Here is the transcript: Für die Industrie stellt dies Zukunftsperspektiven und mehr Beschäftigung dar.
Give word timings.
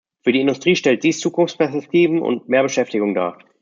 Für 0.23 0.31
die 0.31 0.41
Industrie 0.41 0.75
stellt 0.75 1.03
dies 1.03 1.19
Zukunftsperspektiven 1.19 2.23
und 2.23 2.49
mehr 2.49 2.63
Beschäftigung 2.63 3.13
dar. 3.13 3.37